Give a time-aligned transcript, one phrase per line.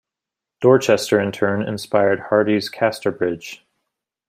[0.61, 3.63] Dorchester, in turn, inspired Hardy's Casterbridge.